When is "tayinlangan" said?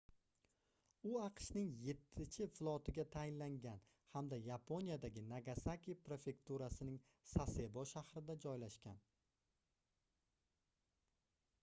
3.15-3.83